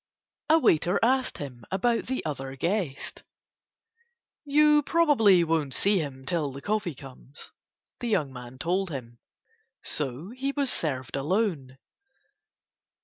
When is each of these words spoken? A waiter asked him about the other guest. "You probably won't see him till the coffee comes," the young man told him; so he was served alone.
A 0.49 0.57
waiter 0.57 0.99
asked 1.03 1.37
him 1.37 1.63
about 1.69 2.07
the 2.07 2.25
other 2.25 2.55
guest. 2.55 3.21
"You 4.45 4.81
probably 4.81 5.43
won't 5.43 5.75
see 5.75 5.99
him 5.99 6.25
till 6.25 6.51
the 6.51 6.59
coffee 6.59 6.95
comes," 6.95 7.51
the 7.99 8.07
young 8.09 8.33
man 8.33 8.57
told 8.57 8.89
him; 8.89 9.19
so 9.83 10.31
he 10.31 10.53
was 10.53 10.71
served 10.71 11.15
alone. 11.15 11.77